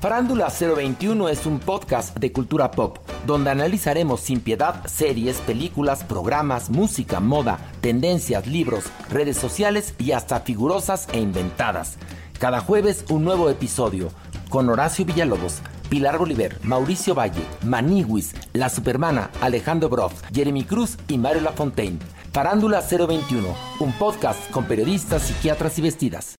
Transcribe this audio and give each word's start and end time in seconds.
Farándula 0.00 0.48
021 0.48 1.28
es 1.28 1.44
un 1.44 1.58
podcast 1.58 2.16
de 2.16 2.32
cultura 2.32 2.70
pop, 2.70 2.96
donde 3.26 3.50
analizaremos 3.50 4.20
sin 4.20 4.40
piedad 4.40 4.82
series, 4.86 5.36
películas, 5.42 6.04
programas, 6.04 6.70
música, 6.70 7.20
moda, 7.20 7.58
tendencias, 7.82 8.46
libros, 8.46 8.84
redes 9.10 9.36
sociales 9.36 9.94
y 9.98 10.12
hasta 10.12 10.40
figurosas 10.40 11.06
e 11.12 11.20
inventadas. 11.20 11.98
Cada 12.38 12.60
jueves 12.60 13.04
un 13.10 13.24
nuevo 13.24 13.50
episodio, 13.50 14.08
con 14.48 14.70
Horacio 14.70 15.04
Villalobos, 15.04 15.60
Pilar 15.90 16.16
Bolívar, 16.16 16.56
Mauricio 16.62 17.14
Valle, 17.14 17.42
Maniwis, 17.62 18.34
La 18.54 18.70
Supermana, 18.70 19.30
Alejandro 19.42 19.90
Broff, 19.90 20.22
Jeremy 20.32 20.64
Cruz 20.64 20.96
y 21.08 21.18
Mario 21.18 21.42
Lafontaine. 21.42 21.98
Farándula 22.32 22.80
021, 22.80 23.54
un 23.80 23.92
podcast 23.92 24.50
con 24.50 24.64
periodistas, 24.64 25.24
psiquiatras 25.24 25.78
y 25.78 25.82
vestidas. 25.82 26.39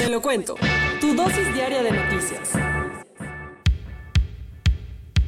Te 0.00 0.08
lo 0.08 0.22
cuento. 0.22 0.54
Tu 0.98 1.14
dosis 1.14 1.52
diaria 1.52 1.82
de 1.82 1.90
noticias. 1.92 2.52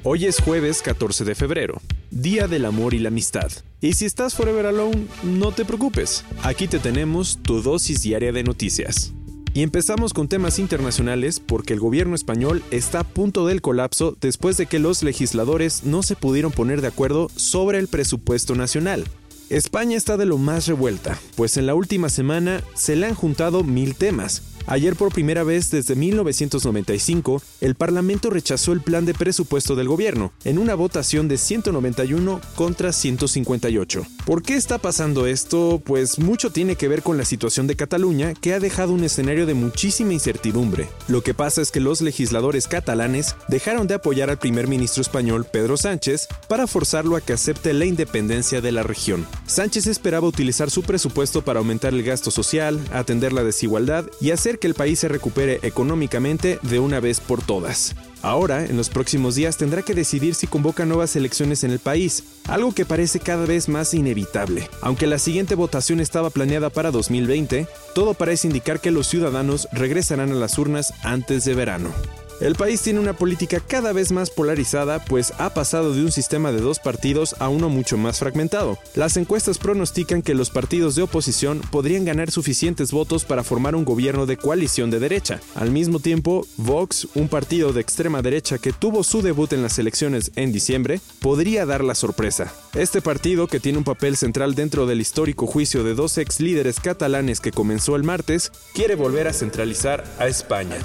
Hoy 0.02 0.24
es 0.24 0.41
jueves 0.41 0.80
14 0.80 1.27
de 1.27 1.34
febrero, 1.34 1.83
Día 2.10 2.48
del 2.48 2.64
Amor 2.64 2.94
y 2.94 2.98
la 2.98 3.08
Amistad. 3.08 3.52
Y 3.82 3.92
si 3.92 4.06
estás 4.06 4.34
forever 4.34 4.64
alone, 4.64 5.08
no 5.24 5.52
te 5.52 5.66
preocupes. 5.66 6.24
Aquí 6.42 6.69
te 6.69 6.78
tenemos 6.78 7.38
tu 7.42 7.60
dosis 7.60 8.00
diaria 8.00 8.32
de 8.32 8.44
noticias. 8.44 9.12
Y 9.52 9.62
empezamos 9.62 10.14
con 10.14 10.28
temas 10.28 10.58
internacionales 10.58 11.38
porque 11.38 11.75
el 11.75 11.80
gobierno 11.80 12.14
español 12.14 12.62
está 12.70 13.00
a 13.00 13.04
punto 13.04 13.47
del 13.47 13.60
colapso 13.60 14.16
después 14.22 14.56
de 14.56 14.64
que 14.64 14.78
los 14.78 15.02
legisladores 15.02 15.84
no 15.84 16.02
se 16.02 16.16
pudieron 16.16 16.50
poner 16.50 16.80
de 16.80 16.88
acuerdo 16.88 17.28
sobre 17.36 17.78
el 17.78 17.88
presupuesto 17.88 18.54
nacional. 18.54 19.04
España 19.52 19.98
está 19.98 20.16
de 20.16 20.25
lo 20.25 20.38
más 20.38 20.66
revuelta, 20.66 21.19
pues 21.36 21.58
en 21.58 21.66
la 21.66 21.75
última 21.75 22.08
semana 22.08 22.62
se 22.72 22.97
le 22.97 23.04
han 23.04 23.14
juntado 23.14 23.64
mil 23.64 23.94
temas, 23.94 24.42
Ayer 24.66 24.96
por 24.96 25.12
primera 25.12 25.44
vez 25.44 25.70
desde 25.70 25.96
1995, 25.96 27.42
el 27.60 27.74
Parlamento 27.74 28.30
rechazó 28.30 28.72
el 28.72 28.80
plan 28.80 29.04
de 29.04 29.14
presupuesto 29.14 29.74
del 29.74 29.88
gobierno, 29.88 30.32
en 30.44 30.58
una 30.58 30.74
votación 30.74 31.28
de 31.28 31.38
191 31.38 32.41
contra 32.54 32.92
158. 32.92 34.06
¿Por 34.24 34.42
qué 34.42 34.54
está 34.54 34.78
pasando 34.78 35.27
esto? 35.27 35.82
Pues 35.84 36.19
mucho 36.19 36.50
tiene 36.50 36.77
que 36.77 36.88
ver 36.88 37.02
con 37.02 37.16
la 37.19 37.24
situación 37.24 37.66
de 37.66 37.77
Cataluña, 37.77 38.34
que 38.34 38.54
ha 38.54 38.60
dejado 38.60 38.92
un 38.92 39.04
escenario 39.04 39.46
de 39.46 39.54
muchísima 39.54 40.12
incertidumbre. 40.12 40.88
Lo 41.08 41.22
que 41.22 41.34
pasa 41.34 41.60
es 41.60 41.70
que 41.70 41.80
los 41.80 42.00
legisladores 42.00 42.69
catalanes 42.69 43.34
dejaron 43.48 43.86
de 43.86 43.94
apoyar 43.94 44.30
al 44.30 44.38
primer 44.38 44.69
ministro 44.69 45.02
español 45.02 45.44
Pedro 45.50 45.76
Sánchez 45.76 46.28
para 46.48 46.66
forzarlo 46.66 47.16
a 47.16 47.20
que 47.20 47.32
acepte 47.32 47.72
la 47.72 47.84
independencia 47.84 48.60
de 48.60 48.72
la 48.72 48.82
región. 48.82 49.26
Sánchez 49.47 49.86
esperaba 49.86 50.28
utilizar 50.28 50.70
su 50.70 50.82
presupuesto 50.82 51.42
para 51.42 51.58
aumentar 51.58 51.92
el 51.92 52.02
gasto 52.02 52.30
social, 52.30 52.80
atender 52.92 53.32
la 53.32 53.44
desigualdad 53.44 54.06
y 54.20 54.30
hacer 54.30 54.52
que 54.58 54.67
el 54.67 54.75
país 54.75 54.98
se 54.98 55.08
recupere 55.08 55.61
económicamente 55.62 56.58
de 56.62 56.78
una 56.78 57.00
vez 57.00 57.20
por 57.20 57.42
todas. 57.42 57.95
Ahora, 58.22 58.64
en 58.64 58.77
los 58.77 58.88
próximos 58.88 59.34
días, 59.34 59.56
tendrá 59.56 59.82
que 59.82 59.94
decidir 59.94 60.34
si 60.34 60.47
convoca 60.47 60.87
nuevas 60.87 61.16
elecciones 61.16 61.65
en 61.65 61.72
el 61.72 61.81
país, 61.81 62.22
algo 62.47 62.72
que 62.72 62.84
parece 62.87 63.19
cada 63.19 63.47
vez 63.47 63.69
más 63.69 63.94
inevitable. 63.94 64.69
Aunque 64.81 65.09
la 65.09 65.19
siguiente 65.19 65.56
votación 65.56 66.00
estaba 66.00 66.31
planeada 66.31 66.71
para 66.71 66.93
2020, 66.93 67.66
todo 67.94 68.15
parece 68.15 68.47
indicar 68.47 68.81
que 68.81 68.93
los 68.93 69.09
ciudadanos 69.09 69.69
regresarán 69.72 70.31
a 70.31 70.37
las 70.37 70.56
urnas 70.56 70.94
antes 71.03 71.44
de 71.44 71.55
verano. 71.55 71.93
El 72.42 72.56
país 72.56 72.82
tiene 72.82 72.98
una 72.98 73.12
política 73.12 73.60
cada 73.60 73.92
vez 73.92 74.10
más 74.10 74.28
polarizada, 74.28 74.98
pues 75.04 75.32
ha 75.38 75.54
pasado 75.54 75.94
de 75.94 76.03
un 76.03 76.10
sistema 76.10 76.50
de 76.50 76.60
dos 76.60 76.80
partidos 76.80 77.36
a 77.38 77.48
uno 77.48 77.69
mucho 77.69 77.97
más 77.97 78.19
fragmentado. 78.19 78.78
Las 78.97 79.16
encuestas 79.16 79.58
pronostican 79.58 80.22
que 80.22 80.34
los 80.34 80.50
partidos 80.50 80.97
de 80.97 81.02
oposición 81.02 81.60
podrían 81.70 82.04
ganar 82.04 82.32
suficientes 82.32 82.91
votos 82.91 83.25
para 83.25 83.44
formar 83.44 83.76
un 83.76 83.84
gobierno 83.84 84.26
de 84.26 84.38
coalición 84.38 84.91
de 84.91 84.98
derecha. 84.98 85.38
Al 85.54 85.70
mismo 85.70 86.00
tiempo, 86.00 86.44
Vox, 86.56 87.06
un 87.14 87.28
partido 87.28 87.72
de 87.72 87.81
extrema 87.81 88.22
derecha 88.22 88.58
que 88.58 88.72
tuvo 88.72 89.04
su 89.04 89.22
debut 89.22 89.52
en 89.52 89.62
las 89.62 89.78
elecciones 89.78 90.32
en 90.34 90.50
diciembre, 90.50 91.00
podría 91.20 91.64
dar 91.64 91.84
la 91.84 91.94
sorpresa. 91.94 92.52
Este 92.75 93.00
partido, 93.00 93.47
que 93.47 93.60
tiene 93.60 93.78
un 93.78 93.84
papel 93.84 94.16
central 94.16 94.56
dentro 94.56 94.86
del 94.86 95.00
histórico 95.00 95.47
juicio 95.47 95.84
de 95.84 95.94
dos 95.94 96.19
ex 96.19 96.41
líderes 96.41 96.81
catalanes 96.81 97.41
que 97.41 97.52
comenzó 97.52 97.94
el 97.94 98.02
martes, 98.02 98.50
quiere 98.75 98.97
volver 98.97 99.28
a 99.28 99.32
centralizar 99.32 100.02
a 100.19 100.26
España. 100.26 100.78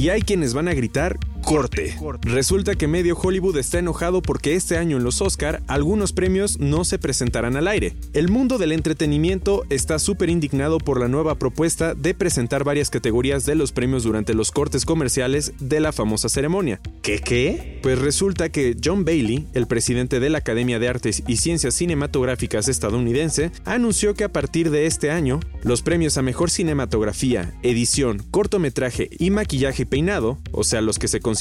Y 0.00 0.08
hay 0.08 0.22
quienes 0.22 0.54
van 0.54 0.66
a 0.66 0.72
gritar 0.72 1.18
corte. 1.50 1.96
Resulta 2.22 2.76
que 2.76 2.86
medio 2.86 3.16
Hollywood 3.16 3.56
está 3.56 3.80
enojado 3.80 4.22
porque 4.22 4.54
este 4.54 4.76
año 4.76 4.98
en 4.98 5.02
los 5.02 5.20
Oscar 5.20 5.64
algunos 5.66 6.12
premios 6.12 6.60
no 6.60 6.84
se 6.84 6.96
presentarán 6.96 7.56
al 7.56 7.66
aire. 7.66 7.96
El 8.12 8.28
mundo 8.28 8.56
del 8.56 8.70
entretenimiento 8.70 9.64
está 9.68 9.98
súper 9.98 10.30
indignado 10.30 10.78
por 10.78 11.00
la 11.00 11.08
nueva 11.08 11.34
propuesta 11.34 11.96
de 11.96 12.14
presentar 12.14 12.62
varias 12.62 12.88
categorías 12.88 13.46
de 13.46 13.56
los 13.56 13.72
premios 13.72 14.04
durante 14.04 14.32
los 14.32 14.52
cortes 14.52 14.84
comerciales 14.84 15.52
de 15.58 15.80
la 15.80 15.90
famosa 15.90 16.28
ceremonia. 16.28 16.80
¿Qué 17.02 17.18
qué? 17.18 17.80
Pues 17.82 17.98
resulta 17.98 18.50
que 18.50 18.76
John 18.82 19.04
Bailey, 19.04 19.48
el 19.52 19.66
presidente 19.66 20.20
de 20.20 20.30
la 20.30 20.38
Academia 20.38 20.78
de 20.78 20.88
Artes 20.88 21.24
y 21.26 21.38
Ciencias 21.38 21.74
Cinematográficas 21.74 22.68
estadounidense, 22.68 23.50
anunció 23.64 24.14
que 24.14 24.22
a 24.22 24.32
partir 24.32 24.70
de 24.70 24.86
este 24.86 25.10
año, 25.10 25.40
los 25.64 25.82
premios 25.82 26.16
a 26.16 26.22
mejor 26.22 26.48
cinematografía, 26.48 27.58
edición, 27.64 28.22
cortometraje 28.30 29.10
y 29.18 29.30
maquillaje 29.30 29.84
peinado, 29.84 30.38
o 30.52 30.62
sea, 30.62 30.80
los 30.80 31.00
que 31.00 31.08
se 31.08 31.18
consideran 31.18 31.39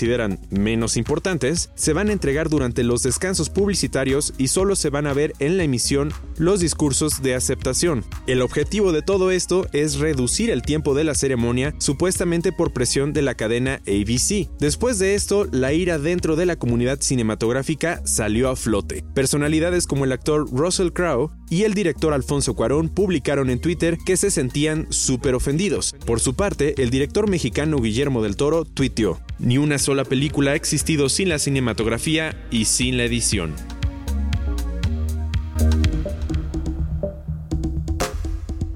menos 0.50 0.98
importantes, 0.98 1.70
se 1.76 1.94
van 1.94 2.10
a 2.10 2.14
entregar 2.14 2.50
durante 2.50 2.84
los 2.84 3.04
descansos 3.04 3.50
publicitarios 3.50 4.34
y 4.38 4.48
solo 4.48 4.76
se 4.76 4.90
van 4.90 5.08
a 5.08 5.14
ver 5.14 5.34
en 5.40 5.58
la 5.58 5.64
emisión 5.64 6.12
los 6.38 6.60
discursos 6.60 7.22
de 7.22 7.36
aceptación. 7.36 8.04
El 8.28 8.42
objetivo 8.42 8.92
de 8.92 9.02
todo 9.02 9.32
esto 9.32 9.68
es 9.74 10.00
reducir 10.00 10.50
el 10.50 10.62
tiempo 10.62 10.94
de 10.94 11.04
la 11.04 11.16
ceremonia, 11.16 11.74
supuestamente 11.78 12.52
por 12.52 12.74
presión 12.74 13.14
de 13.14 13.22
la 13.22 13.36
cadena 13.36 13.82
ABC. 13.88 14.50
Después 14.60 15.00
de 15.00 15.16
esto, 15.16 15.48
la 15.52 15.74
ira 15.74 15.98
dentro 15.98 16.36
de 16.36 16.46
la 16.46 16.56
comunidad 16.56 17.02
cinematográfica 17.02 18.02
salió 18.06 18.50
a 18.50 18.56
flote. 18.56 19.04
Personalidades 19.14 19.88
como 19.88 20.06
el 20.06 20.12
actor 20.12 20.50
Russell 20.52 20.92
Crowe 20.92 21.32
y 21.50 21.64
el 21.64 21.74
director 21.74 22.14
Alfonso 22.14 22.56
Cuarón 22.56 22.90
publicaron 22.90 23.50
en 23.50 23.60
Twitter 23.60 23.98
que 24.06 24.18
se 24.18 24.32
sentían 24.32 24.88
súper 24.90 25.36
ofendidos. 25.36 25.96
Por 26.06 26.20
su 26.20 26.36
parte, 26.36 26.82
el 26.82 26.90
director 26.90 27.30
mexicano 27.30 27.80
Guillermo 27.82 28.22
del 28.22 28.36
Toro 28.36 28.66
tuiteó, 28.66 29.20
ni 29.40 29.58
una 29.58 29.80
sola 29.80 30.04
película 30.04 30.52
ha 30.52 30.56
existido 30.56 31.10
sin 31.10 31.30
la 31.30 31.40
cinematografía 31.40 32.36
y 32.52 32.66
sin 32.66 32.98
la 32.98 33.06
edición. 33.06 33.56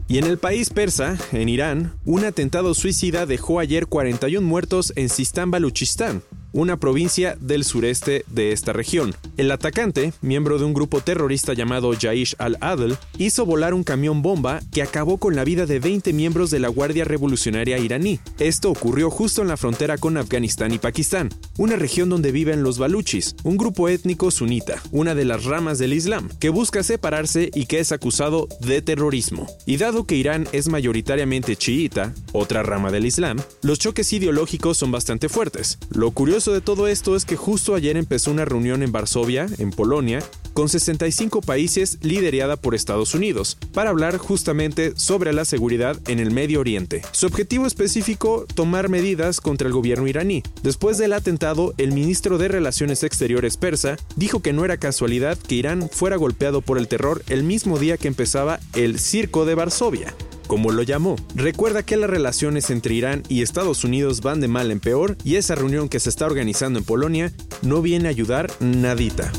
Y 0.08 0.20
en 0.20 0.26
el 0.26 0.38
país 0.38 0.70
persa, 0.70 1.18
en 1.32 1.50
Irán, 1.50 1.96
un 2.06 2.24
atentado 2.24 2.76
suicida 2.76 3.26
dejó 3.26 3.60
ayer 3.60 3.88
41 3.88 4.48
muertos 4.48 4.94
en 4.96 5.10
Sistán 5.10 5.50
Baluchistán, 5.50 6.22
una 6.54 6.78
provincia 6.78 7.36
del 7.42 7.66
sureste 7.66 8.24
de 8.28 8.52
esta 8.52 8.72
región. 8.72 9.14
El 9.38 9.52
atacante, 9.52 10.14
miembro 10.22 10.60
de 10.60 10.66
un 10.66 10.74
grupo 10.74 11.02
terrorista 11.02 11.54
llamado 11.54 11.92
Jaish 12.00 12.36
al-Adl, 12.38 12.96
hizo 13.18 13.46
volar 13.46 13.74
un 13.74 13.84
camión 13.84 14.22
bomba 14.22 14.62
que 14.72 14.84
acabó 14.84 15.18
con 15.18 15.36
la 15.36 15.44
vida 15.44 15.66
de 15.66 15.80
20 15.80 16.14
miembros 16.14 16.52
de 16.52 16.60
la 16.60 16.70
Guardia 16.70 17.04
Revolucionaria 17.04 17.80
iraní. 17.80 18.20
Esto 18.40 18.70
ocurrió 18.70 19.10
justo 19.10 19.42
en 19.42 19.48
la 19.48 19.58
frontera 19.58 19.98
con 19.98 20.18
Afganistán 20.18 20.74
y 20.74 20.78
Pakistán, 20.78 21.30
una 21.58 21.76
región 21.76 22.10
donde 22.10 22.32
viven 22.32 22.64
los 22.64 22.78
baluchis, 22.78 23.36
un 23.44 23.58
grupo 23.58 23.90
étnico 23.90 24.30
sunita, 24.32 24.82
una 24.92 25.16
de 25.16 25.26
las 25.26 25.46
ramas 25.46 25.80
del 25.80 25.94
Islam, 25.94 26.30
que 26.40 26.50
busca 26.50 26.84
separarse 26.84 27.50
y 27.54 27.66
que 27.66 27.80
es 27.80 27.92
acusado 27.92 28.48
de 28.60 28.82
terrorismo. 28.82 29.48
Y 29.66 29.78
dado 29.78 30.06
que 30.06 30.16
Irán 30.16 30.48
es 30.52 30.68
mayoritariamente 30.68 31.56
chiita, 31.56 32.14
otra 32.32 32.62
rama 32.62 32.92
del 32.92 33.06
Islam, 33.06 33.38
los 33.62 33.80
choques 33.80 34.14
ideológicos 34.14 34.78
son 34.78 34.92
bastante 34.92 35.30
fuertes. 35.30 35.80
Lo 35.90 36.12
curioso 36.12 36.43
curioso 36.44 36.60
de 36.60 36.66
todo 36.66 36.88
esto 36.90 37.16
es 37.16 37.24
que 37.24 37.38
justo 37.38 37.74
ayer 37.74 37.96
empezó 37.96 38.30
una 38.30 38.44
reunión 38.44 38.84
en 38.84 38.92
Varsovia, 38.92 39.48
en 39.60 39.70
Polonia, 39.70 40.20
con 40.52 40.68
65 40.68 41.40
países 41.40 42.00
liderada 42.02 42.58
por 42.58 42.76
Estados 42.76 43.16
Unidos, 43.16 43.58
para 43.74 43.92
hablar 43.92 44.18
justamente 44.18 44.92
sobre 44.98 45.32
la 45.32 45.46
seguridad 45.46 45.98
en 46.08 46.20
el 46.20 46.32
Medio 46.32 46.60
Oriente. 46.60 47.02
Su 47.14 47.28
objetivo 47.28 47.66
específico, 47.66 48.46
tomar 48.56 48.90
medidas 48.90 49.40
contra 49.40 49.68
el 49.68 49.74
gobierno 49.74 50.06
iraní. 50.06 50.44
Después 50.64 50.98
del 50.98 51.14
atentado, 51.14 51.74
el 51.78 51.94
ministro 51.94 52.38
de 52.38 52.50
Relaciones 52.50 53.04
Exteriores 53.04 53.56
persa 53.56 53.96
dijo 54.18 54.42
que 54.42 54.52
no 54.52 54.66
era 54.66 54.76
casualidad 54.76 55.38
que 55.38 55.56
Irán 55.56 55.90
fuera 55.90 56.18
golpeado 56.18 56.60
por 56.60 56.78
el 56.78 56.90
terror 56.90 57.24
el 57.30 57.44
mismo 57.44 57.80
día 57.80 57.98
que 57.98 58.10
empezaba 58.10 58.60
el 58.74 59.00
Circo 59.00 59.46
de 59.46 59.56
Varsovia 59.56 60.14
como 60.54 60.72
lo 60.72 60.84
llamó. 60.84 61.16
Recuerda 61.34 61.82
que 61.82 61.98
las 61.98 62.12
relaciones 62.12 62.70
entre 62.70 62.94
Irán 62.94 63.24
y 63.28 63.42
Estados 63.42 63.84
Unidos 63.84 64.22
van 64.22 64.40
de 64.40 64.48
mal 64.48 64.70
en 64.70 64.80
peor 64.80 65.18
y 65.24 65.38
esa 65.38 65.56
reunión 65.56 65.90
que 65.90 66.00
se 66.00 66.12
está 66.12 66.28
organizando 66.28 66.78
en 66.78 66.86
Polonia 66.86 67.34
no 67.64 67.82
viene 67.82 68.08
a 68.08 68.12
ayudar 68.12 68.52
nadita. 68.60 69.32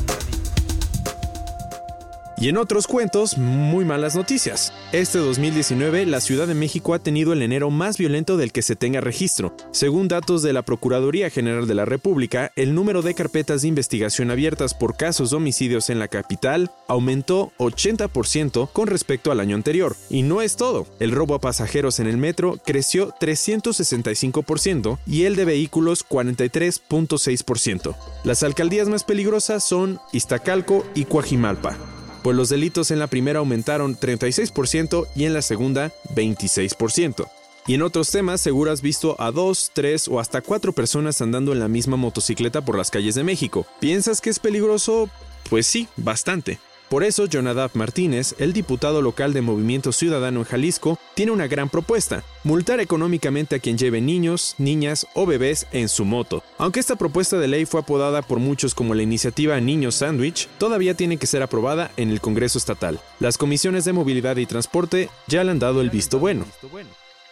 Y 2.37 2.49
en 2.49 2.57
otros 2.57 2.85
cuentos, 2.85 3.37
muy 3.37 3.85
malas 3.85 4.15
noticias. 4.15 4.73
Este 4.91 5.19
2019, 5.19 6.05
la 6.05 6.19
Ciudad 6.19 6.47
de 6.47 6.53
México 6.53 6.93
ha 6.93 6.99
tenido 6.99 7.31
el 7.31 7.41
enero 7.41 7.69
más 7.69 7.97
violento 7.97 8.35
del 8.35 8.51
que 8.51 8.61
se 8.61 8.75
tenga 8.75 8.99
registro. 8.99 9.55
Según 9.71 10.09
datos 10.09 10.41
de 10.41 10.51
la 10.51 10.61
Procuraduría 10.61 11.29
General 11.29 11.65
de 11.65 11.75
la 11.75 11.85
República, 11.85 12.51
el 12.57 12.75
número 12.75 13.01
de 13.01 13.13
carpetas 13.13 13.61
de 13.61 13.69
investigación 13.69 14.31
abiertas 14.31 14.73
por 14.73 14.97
casos 14.97 15.29
de 15.29 15.37
homicidios 15.37 15.89
en 15.89 15.99
la 15.99 16.09
capital 16.09 16.71
aumentó 16.87 17.53
80% 17.57 18.69
con 18.73 18.87
respecto 18.87 19.31
al 19.31 19.39
año 19.39 19.55
anterior. 19.55 19.95
Y 20.09 20.23
no 20.23 20.41
es 20.41 20.57
todo. 20.57 20.87
El 20.99 21.11
robo 21.11 21.35
a 21.35 21.39
pasajeros 21.39 22.01
en 22.01 22.07
el 22.07 22.17
metro 22.17 22.59
creció 22.65 23.13
365% 23.19 24.97
y 25.07 25.23
el 25.23 25.37
de 25.37 25.45
vehículos 25.45 26.05
43.6%. 26.05 27.95
Las 28.25 28.43
alcaldías 28.43 28.89
más 28.89 29.05
peligrosas 29.05 29.63
son 29.63 29.99
Iztacalco 30.11 30.85
y 30.95 31.05
Coajimalpa 31.05 31.94
pues 32.25 32.35
los 32.35 32.49
delitos 32.49 32.89
en 32.89 32.97
la 32.97 33.05
primera 33.05 33.37
aumentaron 33.37 33.95
36% 33.95 35.07
y 35.15 35.25
en 35.25 35.35
la 35.35 35.43
segunda 35.43 35.91
26%. 36.15 37.29
Y 37.67 37.75
en 37.75 37.83
otros 37.83 38.09
temas, 38.09 38.41
seguro 38.41 38.71
has 38.71 38.81
visto 38.81 39.15
a 39.19 39.29
dos, 39.29 39.69
tres 39.71 40.07
o 40.07 40.19
hasta 40.19 40.41
cuatro 40.41 40.73
personas 40.73 41.21
andando 41.21 41.53
en 41.53 41.59
la 41.59 41.67
misma 41.67 41.97
motocicleta 41.97 42.65
por 42.65 42.79
las 42.79 42.89
calles 42.89 43.13
de 43.13 43.23
México. 43.23 43.67
¿Piensas 43.79 44.21
que 44.21 44.31
es 44.31 44.39
peligroso? 44.39 45.07
Pues 45.51 45.67
sí, 45.67 45.87
bastante. 45.97 46.57
Por 46.89 47.03
eso, 47.03 47.25
Jonadab 47.25 47.71
Martínez, 47.73 48.35
el 48.37 48.53
diputado 48.53 49.01
local 49.01 49.33
de 49.33 49.41
Movimiento 49.41 49.91
Ciudadano 49.91 50.41
en 50.41 50.45
Jalisco, 50.45 50.99
tiene 51.15 51.31
una 51.31 51.47
gran 51.47 51.69
propuesta, 51.69 52.23
multar 52.43 52.79
económicamente 52.79 53.55
a 53.55 53.59
quien 53.59 53.77
lleve 53.77 54.01
niños, 54.01 54.55
niñas 54.59 55.07
o 55.15 55.25
bebés 55.25 55.65
en 55.71 55.89
su 55.89 56.05
moto. 56.05 56.43
Aunque 56.57 56.79
esta 56.79 56.95
propuesta 56.95 57.37
de 57.37 57.47
ley 57.47 57.65
fue 57.65 57.81
apodada 57.81 58.21
por 58.21 58.39
muchos 58.39 58.75
como 58.75 58.93
la 58.93 59.03
iniciativa 59.03 59.59
Niños 59.59 59.95
Sandwich, 59.95 60.47
todavía 60.57 60.93
tiene 60.93 61.17
que 61.17 61.27
ser 61.27 61.41
aprobada 61.41 61.91
en 61.97 62.11
el 62.11 62.21
Congreso 62.21 62.57
Estatal. 62.57 62.99
Las 63.19 63.37
comisiones 63.37 63.85
de 63.85 63.93
movilidad 63.93 64.37
y 64.37 64.45
transporte 64.45 65.09
ya 65.27 65.43
le 65.43 65.51
han 65.51 65.59
dado 65.59 65.81
el 65.81 65.89
visto 65.89 66.19
bueno. 66.19 66.45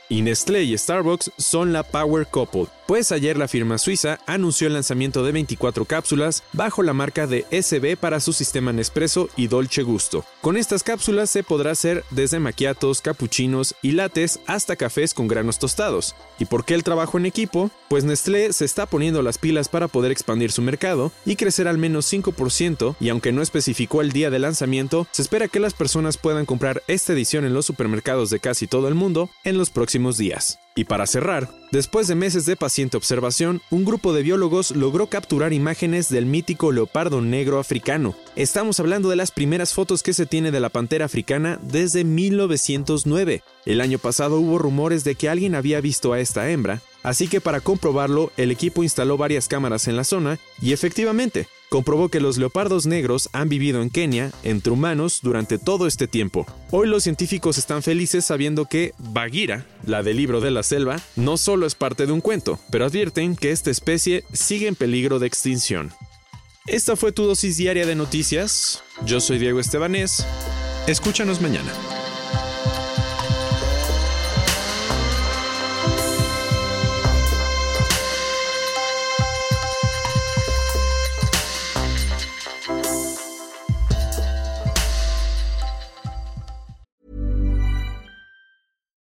Y 0.10 0.22
Nestlé 0.22 0.64
y 0.64 0.78
Starbucks 0.78 1.32
son 1.38 1.74
la 1.74 1.84
Power 1.84 2.28
Couple, 2.28 2.68
pues 2.88 3.12
ayer 3.12 3.38
la 3.38 3.48
firma 3.48 3.78
suiza 3.78 4.20
anunció 4.26 4.68
el 4.68 4.74
lanzamiento 4.74 5.24
de 5.24 5.32
24 5.32 5.86
cápsulas 5.86 6.44
bajo 6.52 6.84
la 6.84 6.94
marca 6.94 7.26
de 7.26 7.46
SB 7.50 7.98
para 7.98 8.20
su 8.20 8.34
sistema 8.34 8.74
Nespresso 8.74 9.30
y 9.38 9.48
Dolce 9.48 9.84
Gusto. 9.84 10.26
Con 10.42 10.58
estas 10.58 10.84
cápsulas 10.84 11.30
se 11.30 11.44
podrá 11.44 11.72
hacer 11.72 12.04
desde 12.12 12.40
maquiatos, 12.40 13.02
capuchinos 13.02 13.76
y 13.82 13.92
lates 13.92 14.40
hasta 14.46 14.76
cafés 14.76 15.14
con 15.14 15.28
granos 15.28 15.60
tostados. 15.60 16.16
¿Y 16.38 16.46
por 16.46 16.66
qué 16.66 16.74
el 16.74 16.84
trabajo 16.84 17.18
en 17.18 17.26
equipo? 17.26 17.72
Pues 17.88 18.04
Nestlé 18.04 18.52
se 18.54 18.66
está 18.66 18.86
poniendo 18.86 19.22
las 19.22 19.38
pilas 19.38 19.70
para 19.70 19.88
poder 19.88 20.12
expandir 20.12 20.52
su 20.52 20.62
mercado 20.62 21.12
y 21.26 21.38
crecer 21.38 21.68
al 21.68 21.78
menos 21.78 22.12
5% 22.12 22.96
y 23.00 23.10
aunque 23.10 23.32
no 23.32 23.42
especificó 23.42 24.02
el 24.02 24.12
día 24.12 24.30
de 24.30 24.40
lanzamiento, 24.40 25.08
se 25.12 25.22
espera 25.22 25.48
que 25.48 25.60
las 25.60 25.74
personas 25.74 26.18
puedan 26.18 26.46
comprar 26.46 26.84
esta 26.88 27.14
edición 27.14 27.46
en 27.46 27.54
los 27.54 27.66
supermercados 27.66 28.30
de 28.30 28.40
casi 28.40 28.68
todo 28.68 28.88
el 28.88 28.96
mundo 28.96 29.30
en 29.44 29.58
los 29.58 29.70
Y 30.75 30.86
para 30.86 31.06
cerrar, 31.06 31.50
después 31.72 32.07
de 32.07 32.16
meses 32.16 32.45
de 32.45 32.56
paciente 32.56 32.98
observación, 32.98 33.62
un 33.69 33.86
grupo 33.86 34.12
de 34.13 34.24
biólogos 34.24 34.72
logró 34.72 35.07
capturar 35.07 35.54
imágenes 35.54 36.10
del 36.10 36.25
mítico 36.25 36.72
leopardo 36.72 37.22
negro 37.22 37.60
africano. 37.60 38.16
Estamos 38.36 38.80
hablando 38.80 39.10
de 39.10 39.16
las 39.16 39.31
primeras 39.31 39.74
fotos 39.74 40.01
que 40.01 40.13
se 40.13 40.25
tiene 40.25 40.51
de 40.51 40.60
la 40.60 40.69
pantera 40.69 41.06
africana 41.06 41.60
desde 41.62 42.04
1909. 42.04 43.44
El 43.66 43.81
año 43.81 44.00
pasado 44.00 44.40
hubo 44.40 44.57
rumores 44.57 45.04
de 45.04 45.16
que 45.16 45.30
alguien 45.30 45.54
había 45.54 45.80
visto 45.80 46.12
a 46.12 46.19
esta 46.19 46.50
hembra, 46.50 46.81
así 47.04 47.28
que 47.28 47.42
para 47.42 47.62
comprobarlo 47.62 48.32
el 48.38 48.52
equipo 48.52 48.84
instaló 48.84 49.18
varias 49.18 49.48
cámaras 49.48 49.88
en 49.88 49.96
la 49.96 50.04
zona 50.04 50.40
y 50.62 50.74
efectivamente, 50.74 51.48
comprobó 51.70 52.10
que 52.10 52.20
los 52.20 52.38
leopardos 52.38 52.86
negros 52.86 53.30
han 53.34 53.50
vivido 53.50 53.82
en 53.82 53.90
Kenia 53.90 54.32
entre 54.44 54.72
humanos 54.72 55.20
durante 55.24 55.58
todo 55.58 55.88
este 55.88 56.08
tiempo. 56.08 56.46
Hoy 56.70 56.88
los 56.88 57.04
científicos 57.04 57.58
están 57.58 57.82
felices 57.82 58.26
sabiendo 58.26 58.66
que 58.66 58.94
Bagheera, 59.00 59.66
la 59.86 60.04
del 60.04 60.18
libro 60.18 60.40
de 60.40 60.52
la 60.52 60.64
selva, 60.64 60.98
no 61.16 61.38
solo 61.38 61.66
es 61.66 61.76
parte 61.76 62.06
de 62.06 62.12
un 62.12 62.22
cuento, 62.22 62.60
pero 62.70 62.86
advierten 62.86 63.36
que 63.36 63.52
esta 63.52 63.72
especie 63.72 64.24
sigue 64.34 64.68
en 64.68 64.76
peligro 64.76 65.20
de 65.20 65.28
extinción. 65.28 65.92
Esta 66.68 66.96
fue 66.96 67.12
tu 67.12 67.26
dosis 67.26 67.58
diaria 67.58 67.86
de 67.86 67.96
noticias. 67.96 68.84
Yo 69.06 69.20
soy 69.20 69.38
Diego 69.38 69.60
Estebanés. 69.60 70.26
Escúchanos 70.88 71.42
mañana. 71.42 71.72